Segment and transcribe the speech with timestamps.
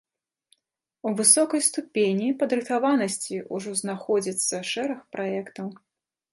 [1.09, 5.67] У высокай ступені падрыхтаванасці ўжо знаходзіцца шэраг праектаў.